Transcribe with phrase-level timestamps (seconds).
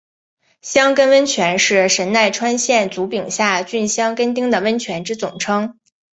[0.63, 5.77] 箱根温泉是神奈川县足柄下郡箱根町的温泉之总称。